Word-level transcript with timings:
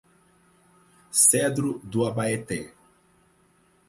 Cedro 1.11 1.77
do 1.83 2.07
Abaeté 2.07 2.73